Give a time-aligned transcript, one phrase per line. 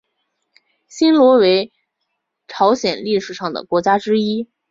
[0.87, 1.71] 新罗为
[2.47, 4.49] 朝鲜历史上的国家之一。